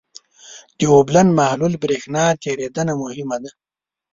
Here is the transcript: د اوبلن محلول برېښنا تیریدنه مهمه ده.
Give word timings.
د 0.77 0.79
اوبلن 0.93 1.27
محلول 1.39 1.73
برېښنا 1.83 2.25
تیریدنه 2.43 2.93
مهمه 3.03 3.37
ده. 3.43 3.51